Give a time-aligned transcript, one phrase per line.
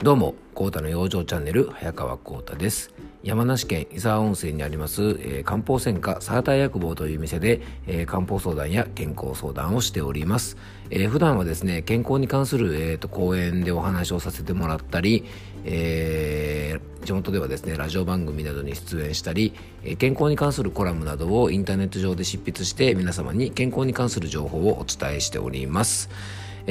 [0.00, 2.94] どうも、コータの養生チャンネル、早川コータです。
[3.24, 10.56] 山梨県伊沢温泉にあります、えー、漢方専科サーター薬房という店で、えー、漢方相談や健康相談をしております。
[10.90, 15.24] えー、普段はですね、健康に関する、えーと、講演でお話をさせてもらったり、
[15.64, 19.52] えー、地元ではですね、ラジオ番組などに出演したり、
[19.82, 26.08] えー、健康に関するコラムなどをインターネット上で執筆して皆様に健康に関する情報をお伝えしております。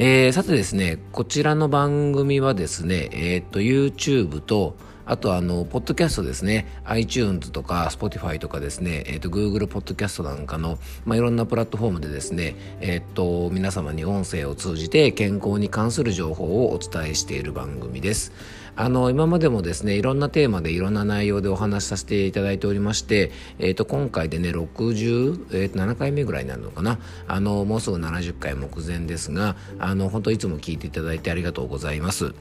[0.00, 4.76] えー、さてですね、こちらの番組はですね、えっ、と、YouTube と、
[5.08, 18.32] あとあの、ポッドキャストですね、iTunes とか Spotify とかですね、えっ、ー、と、Google ポッドキャストなんかの、まあ、いろんなプラットフォームでですね、えっ、と、皆様に音声を通じて健康に関する情報をお伝えしている番組です。
[18.76, 26.98] あの、今までもですね、いろんなテーマでいろんな内容でお話しさせていただいておりまして、えっ、ー、と、今回でね、67、えー、回目ぐらいになるのかな。
[27.26, 32.34] あの、もうすぐ70回目前ですが、あの、本当いつも聞いていただいてありがとうございます。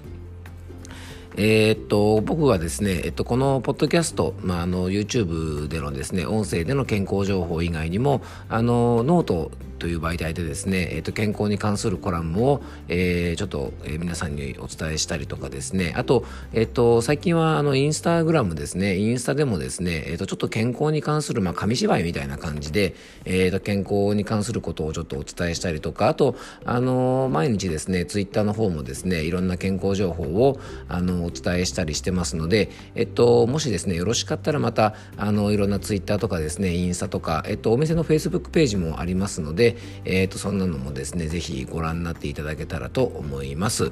[1.39, 15.93] えー、っと、僕はですね、えっと、このポッドキャスト、まあ、あの、YouTube でのですね、音声での健康情報以外にも、あの、ノートという媒体でですね、えー、と健康に関するコラムを、えー、ちょっと、えー、皆さんにお伝えしたりとかですね。
[15.95, 18.97] あと,、えー、と最近はあのインスタグラムですね。
[18.97, 26.07] インスタでもですね、えー、とちょっと健康に関する、まあ、紙芝居みたいな感じで、えー、と健康に関することをちょっとお伝えしたりとか。
[26.07, 39.66] あと、あの毎日ですねツイッターの方もですねいろんな健康情報をあのお伝えしたりしてますので、えっと、もしですねよろしかったらまたあのいろんなツイッターとかですねインスタとか、えっと、お店のフェイスブックページもありますので、
[40.05, 43.91] えー、とそんなのもですね是非ご覧になっていただけたらと思います。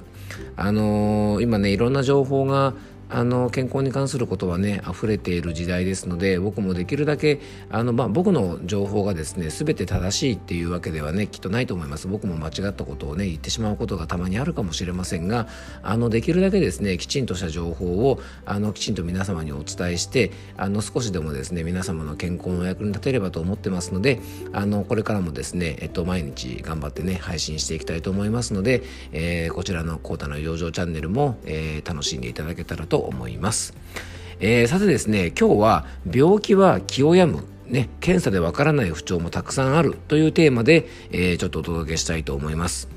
[0.55, 2.73] あのー、今ねいろんな情報が
[3.15, 12.09] あの健康に関することはね溢れている時代ですので僕もできるだけあの、まあ、僕の情報がですね全て正しいっていうわけではねきっとないと思います。
[12.09, 15.47] 僕も間違ったことをね言ってしまうことがたまにあるかもしれませんが
[15.81, 24.19] あのできるだけですねきちんとした情報をあのきちんと皆様にお伝えしてあの少しでもですね皆様の健康のお役に立てればと思ってますので
[24.51, 33.73] あのこれからもですね、えっと、毎日頑張ってね配信していきたいと思いますので、えー、こちらの「コータの養生チャンネルも」えー、楽しんでいただけたらと思います。
[34.39, 37.43] えー、さてですね、今日は病気は気を病む。
[37.67, 42.87] ね、検査でわからない不調もたくさんあるというテーマで、えー、ちょっとお届けしたいと思います。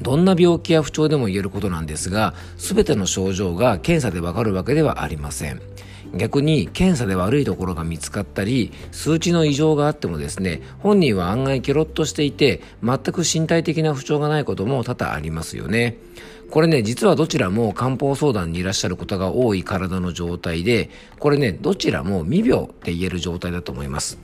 [0.00, 5.62] どんな病気や不調でも言えることなんですが、すべての症状が検査でわかるわけではありません。
[6.14, 15.96] 逆に検査で悪いところが見つかったり数値の異常があってもですね本人は案外ケロッとしていて全く身体的な不調がないことも多々ありますよね
[16.52, 24.18] これね、実はどちらも漢方相談にいらっしゃる方が多い体の状態で、これね、どちらも未病って言える状態だと思います。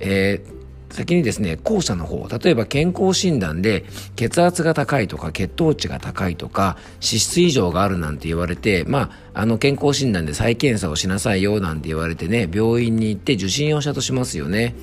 [0.00, 0.60] えー
[0.90, 3.84] 先にですね、後者の方、例えば健康診断で
[4.16, 14.74] 血圧が高いとか血糖値が高いとか脂質異常があるなんて言われて、まあ、あの健康診断で再検査をしなさいよなんて言われてね、病院に行って受診をしたとしますよね。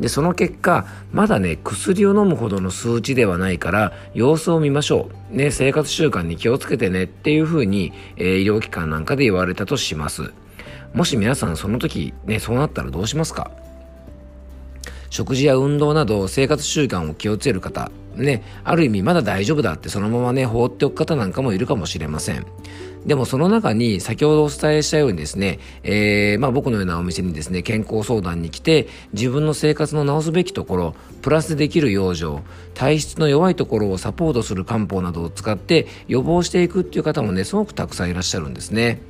[0.00, 5.36] で、その結果、まだね、薬を飲むほどの数値ではないから、様子を見ましょう。
[5.36, 10.32] ね、生活習慣に気をつけてねっていうふうに、えー、医療機関なんかで言われたとします。
[10.92, 13.50] もし皆さんその時、ね、そうなったらどうしますか？
[15.08, 22.44] 食事や運動など生活習慣を気をつける方、ね、ある意味まだ大丈夫だってそのままね、放っておく方なんかもいるかもしれません。
[23.06, 32.42] でもその中に先ほどお伝えしたようにですね、えー、まあ僕のようなお店にですね、健康相談に来て自分の生活の直すべきところ、プラスできる養生、
[32.74, 39.00] 体質の弱いところをサポートする漢方などを使って予防していくっていう方もね、すごくたくさんいらっしゃるんですね。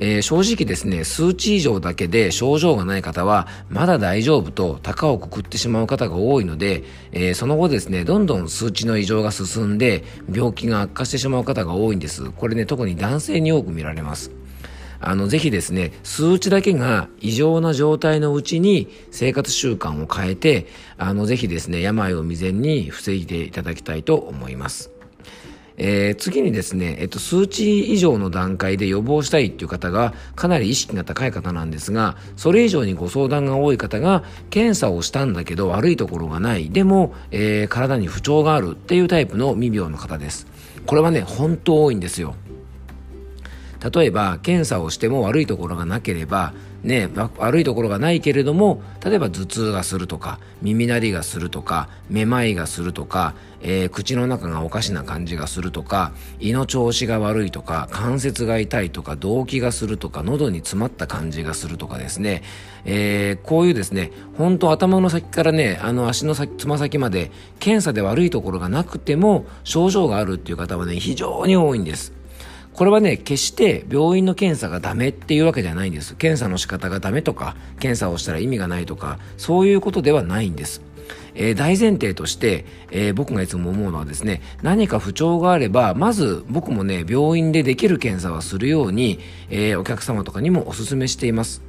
[0.00, 12.30] えー、正直ですね、数値以上だけで症状がない方は、まだ大丈夫と高をくくってしまう方が多いので、えー、その後ですね、どんどん数値の異常が進んで、病気が悪化してしまう方が多いんです。
[12.30, 14.30] これね、特に男性に多く見られます。
[15.00, 20.66] あの、ぜひですね、数値だけが異常な状態のうちに生活習慣を変えて、
[20.96, 24.97] あの、ぜひですね、病を未然に防いでいただきたいと思います。
[25.78, 40.46] えー、次にですね、えっと、数値以上の段階で予防したいっていう方がかなり意識が高い方なんですが、それ以上にご相談が多い方が、検査をしたんだけど悪いところがない、でも、えー、体に不調があるっていうタイプの未病の方です。
[40.86, 42.34] これはね、本当多いんですよ。
[43.94, 46.52] 例えば検査をしても悪いところがなければ
[46.82, 47.08] ね、
[47.38, 62.44] 悪いところがないけれども例えば頭痛がするとか耳鳴りがするとかめまいがするとか、えー、口の中がおかしな感じがするとか胃の調子が悪いとか関節が痛いとか動悸がするとか喉に詰まった感じがするとかですね、
[62.84, 72.17] えー、こういうですね本当頭の先からねあの足の先つま先まで検査で悪いところがなくても症状があるっていう方はね非常に多いんです。
[72.78, 76.14] これはね、決して病院の検査がダメっていうわけじゃないんです。
[76.14, 80.80] 検査の仕方がダメとか、検査をしたら意味がないとか、そういうことではないんです。
[81.34, 89.18] えー、大前提として、えー、僕がいつも思うのはですね、何か不調があれば、まず僕もね、病院でできる検査はするように、
[89.50, 91.62] えー、お客様とかにもお勧めしています。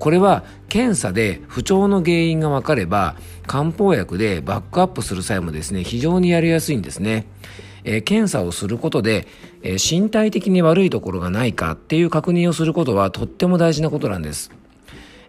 [0.00, 3.16] これは検査で不調の原因が分かれば
[3.46, 7.26] 漢方薬でバックアップする際もですね非常にやりやすいんですね、
[7.84, 9.26] えー、検査をすることで、
[9.62, 14.50] えー、身体的に悪いところがないかっていう確認をすることはとっても大事なことなんです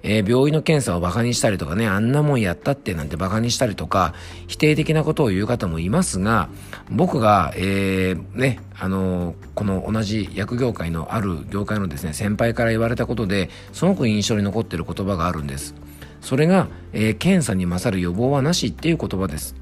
[0.01, 4.13] えー、病院の検査をバカにしたりとかね、あんなもんやったってなんてバカにしたりとか、
[4.47, 6.49] 否定的なことを言う方もいますが、
[6.89, 15.75] 僕が、えー、ね、あのー、この同じ薬業界のある業界のですね、先輩から言われたことで、すごく印象に残ってる言葉があるんです。
[16.21, 19.55] それが、えー、検査に勝る予防はなしっていう言葉です。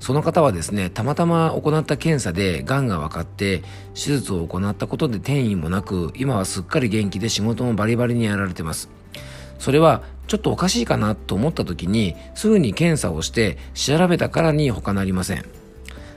[0.00, 3.62] その方はですね、たまたま行った検査で癌が分かって、
[3.94, 8.88] 手術を行ったことで転移もなく、今はすっかり元気で仕事もバリバリにやられてます。
[9.58, 15.44] それはちょっとおかしいかなと思った時にすぐに検査をして調べたからに他なりません。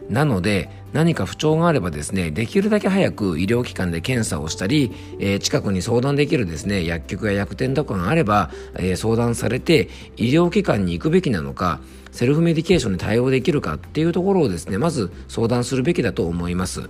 [0.09, 11.79] なので何か不調があればですねできるだけ早く医療機関で検査をしたり、えー、近くに相談できるですね薬局や薬店とかがあれば、えー、相談されて医療機関に行くべきなのか
[12.11, 16.89] セルフメディケーションに対応できるかっていうところをですねまず相談するべきだと思います。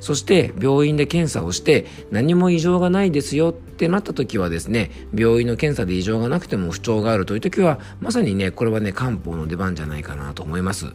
[0.00, 10.94] そして病院で検査をして何も異常がないですよってなった時はですね病院の検査で異常がなくても不調があるという時はまさにねこれはね漢方の出番じゃないかなと思います。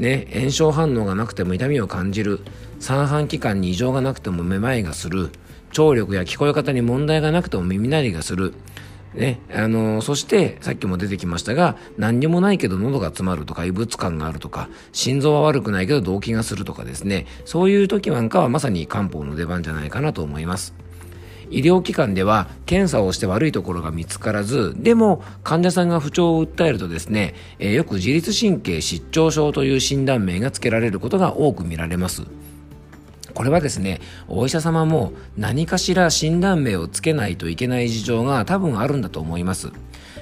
[0.00, 2.40] ね、炎症反応がなくても痛みを感じる。
[2.80, 5.28] 三半規管に異常がなくてもめまいがする。
[5.72, 8.54] 聴力や聞こえ方に問題がなくても耳鳴りがする。
[9.14, 17.26] ね、あのそしてさっきも出てきましたが何にもないけど喉が詰まるとか異物感があるとか心臓は悪くないけど動悸がするとかですね。
[17.44, 20.74] そういう時なんかはまさに漢方の出番じゃないかなと思います。
[21.50, 32.22] 医療機関では検査をして悪いところが見つからずでも患者さんが不調を訴えるとですね、えー、よく自律神経失調症という診断名が付けられることが多く見られます
[33.34, 39.70] これはですね、お医者様も何かしら診断名をつけないといけない事情が多分あるんだと思います。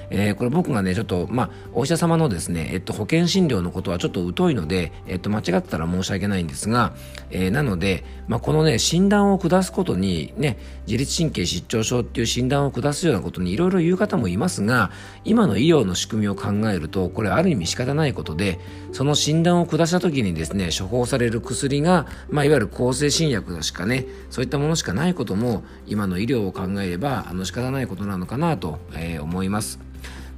[0.09, 6.93] えー、これ僕がね、ちょっと、まあ、お医者様のですね、えっと、保険診療のことはちょっと疎いので、えっと、間違ってたら申し訳ないんですが、
[7.29, 10.57] えー、なので、まあ、このね、診断を下すことに、ね、
[10.87, 14.91] 自律神経失調症っていう診断を下すようなことにいろいろ言う方もいますが、
[15.25, 18.59] 今の医療の仕組みを考えると、これある意味仕方ないことで、
[18.91, 29.78] その診断を下した時にですね、処方される薬が、まあ、いわゆる抗生新薬しかね、そういったものしかないことも、今の医療を考えれば、あの仕方ないことなのかなと、えー、思います。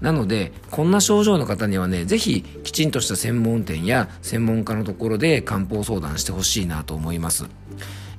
[0.02, 7.46] なのでこんな症状の方にはね是非きちんとした専門店や専門家のところで漢方相談してほしいなと思います。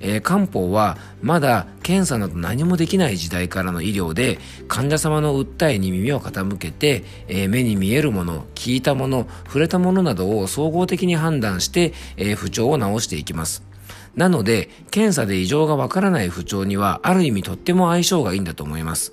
[0.03, 4.39] えー、漢方はまだ検査など何もできない時代からの医療で
[4.69, 13.63] 患者様の訴えに耳を傾けて、えー、目に見えるもの聞いたもの触れたものなどを総合的に判断して、えー、不調を治していきます
[14.17, 19.13] なので検査で異常がわからない不調にはある意味とっても相性がいいんだと思います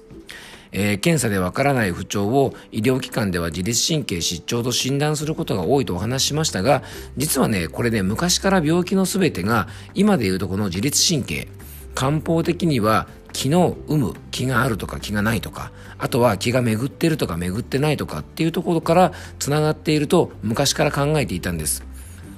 [0.71, 6.83] えー、検査でわからない不調を医療機関では自律神経失調と診断することが多いとお話しましたが、
[7.17, 11.47] 実はね、これね、昔から病気のすべてが、今でいうとこの自律神経、
[11.95, 21.83] 漢方的には気の有無、気があるとか気がないとか、あとは気が巡ってるとか巡ってないとかっていうところから繋がっていると昔から考えていたんです。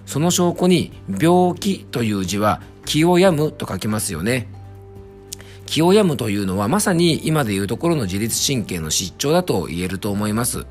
[0.06, 4.48] その証拠に、病気という字は気を病むと書きますよね。
[5.72, 10.66] 気を病むというのはまさに今でいうところの自律神経の失調だと言えると思います。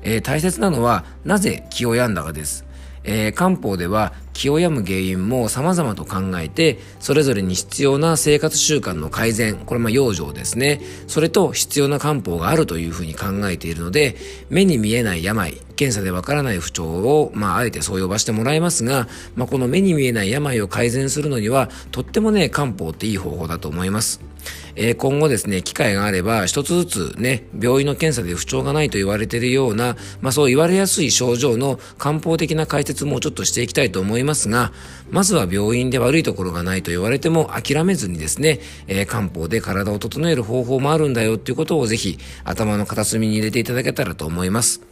[0.00, 2.64] えー、大切なのはなぜ気を病んだかです。
[3.04, 10.80] えー、漢方では気を病む原因も様々と考えて、それぞれに必要な生活習慣の改善、これまあ養生ですね。
[11.06, 14.16] それと必要な漢方があるというふうに考えているので、
[14.48, 24.31] 目に見えない病、検査でわからない不調を、まあ、あえてそう呼ばせてもらいますが、まあ、この目に見えない病を改善するのには、とってもね、漢方っていい方法だと思います。
[24.76, 34.72] えー、今後ですね、機会があれば、一つずつね、病院の検査で不調がないと言われているような、まあそう言われやすい症状の漢方的な解説もちょっとしていきたいと思いますが、
[35.10, 44.82] まずは病院で悪いところがないと言われても諦めずにですね、えー、漢方で体を整える方法もあるんだよっていうことをぜひ頭の片隅に入れていただけたらと思います。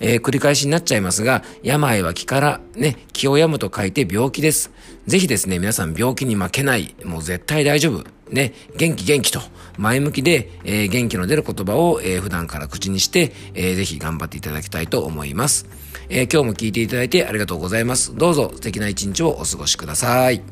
[0.00, 4.72] えー、繰り返しになっちゃいますが、病は気から、ね、気を病むと書いて病気です。
[5.06, 8.04] ぜひですね、皆さん病気に負けない、もう絶対大丈夫。
[8.32, 9.40] ね、元気元気と、
[9.78, 15.66] 前向きで、えー、元気の出る言葉を、えー、普段から口にして、えー、ぜひ頑張っていただきたいと思います。
[16.08, 18.14] え今日も聞いていただいてありがとうございます。
[18.14, 20.42] どうぞ素敵な一日をお過ごしください。